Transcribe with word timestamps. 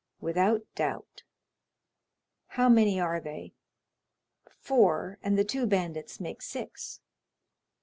"Without 0.19 0.63
doubt." 0.73 1.21
"How 2.57 2.67
many 2.69 2.99
are 2.99 3.19
they?" 3.19 3.53
"Four, 4.57 5.19
and 5.21 5.37
the 5.37 5.45
two 5.45 5.67
bandits 5.67 6.19
make 6.19 6.41
six." 6.41 7.01